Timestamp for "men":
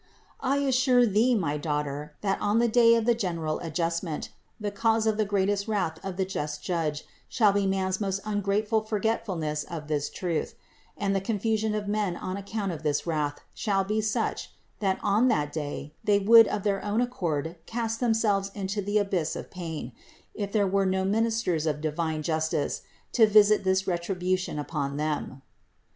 11.87-12.15